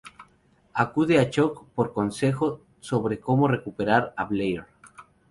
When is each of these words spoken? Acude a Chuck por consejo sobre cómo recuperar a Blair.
Acude 0.83 1.19
a 1.19 1.29
Chuck 1.29 1.67
por 1.75 1.93
consejo 1.93 2.59
sobre 2.79 3.19
cómo 3.19 3.47
recuperar 3.47 4.15
a 4.17 4.23
Blair. 4.25 4.65